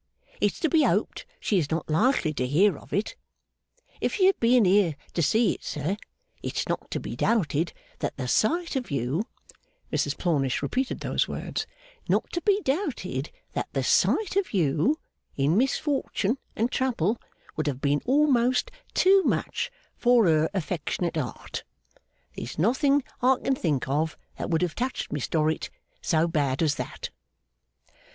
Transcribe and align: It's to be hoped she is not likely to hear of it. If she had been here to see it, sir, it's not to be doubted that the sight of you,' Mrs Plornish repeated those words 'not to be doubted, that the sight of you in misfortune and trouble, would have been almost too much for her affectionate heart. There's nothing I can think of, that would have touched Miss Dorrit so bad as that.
It's 0.39 0.59
to 0.61 0.67
be 0.67 0.81
hoped 0.81 1.27
she 1.39 1.59
is 1.59 1.69
not 1.69 1.87
likely 1.87 2.33
to 2.33 2.47
hear 2.47 2.75
of 2.75 2.91
it. 2.91 3.15
If 3.99 4.15
she 4.15 4.25
had 4.25 4.39
been 4.39 4.65
here 4.65 4.95
to 5.13 5.21
see 5.21 5.51
it, 5.53 5.63
sir, 5.63 5.95
it's 6.41 6.67
not 6.67 6.89
to 6.89 6.99
be 6.99 7.15
doubted 7.15 7.71
that 7.99 8.17
the 8.17 8.27
sight 8.27 8.75
of 8.75 8.89
you,' 8.89 9.27
Mrs 9.93 10.17
Plornish 10.17 10.63
repeated 10.63 11.01
those 11.01 11.27
words 11.27 11.67
'not 12.09 12.31
to 12.33 12.41
be 12.41 12.63
doubted, 12.63 13.29
that 13.53 13.67
the 13.73 13.83
sight 13.83 14.35
of 14.35 14.55
you 14.55 14.99
in 15.35 15.55
misfortune 15.55 16.39
and 16.55 16.71
trouble, 16.71 17.19
would 17.55 17.67
have 17.67 17.79
been 17.79 18.01
almost 18.03 18.71
too 18.95 19.21
much 19.21 19.69
for 19.97 20.25
her 20.25 20.49
affectionate 20.51 21.15
heart. 21.15 21.63
There's 22.35 22.57
nothing 22.57 23.03
I 23.21 23.35
can 23.43 23.53
think 23.53 23.87
of, 23.87 24.17
that 24.39 24.49
would 24.49 24.63
have 24.63 24.73
touched 24.73 25.11
Miss 25.11 25.27
Dorrit 25.27 25.69
so 26.01 26.27
bad 26.27 26.63
as 26.63 26.73
that. 26.73 27.11